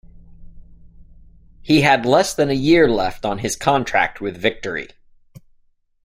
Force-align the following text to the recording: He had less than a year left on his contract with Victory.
He 1.61 1.81
had 1.81 2.07
less 2.07 2.33
than 2.33 2.49
a 2.49 2.55
year 2.55 2.89
left 2.89 3.23
on 3.23 3.37
his 3.37 3.55
contract 3.55 4.19
with 4.19 4.35
Victory. 4.35 4.87